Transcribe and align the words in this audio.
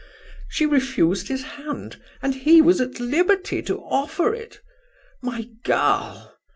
She 0.49 0.65
refused 0.65 1.27
his 1.27 1.43
hand, 1.43 2.01
and 2.23 2.33
he 2.33 2.59
was 2.59 2.81
at 2.81 2.99
liberty 2.99 3.61
to 3.61 3.81
offer 3.83 4.33
it? 4.33 4.59
My 5.21 5.51
girl! 5.63 6.35